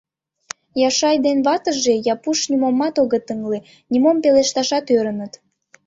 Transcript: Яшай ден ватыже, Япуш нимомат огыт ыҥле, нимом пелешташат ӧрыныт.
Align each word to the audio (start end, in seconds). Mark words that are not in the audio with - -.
Яшай 0.87 1.15
ден 1.25 1.37
ватыже, 1.45 1.93
Япуш 2.13 2.39
нимомат 2.51 2.95
огыт 3.03 3.25
ыҥле, 3.33 3.59
нимом 3.91 4.17
пелешташат 4.23 4.85
ӧрыныт. 4.97 5.33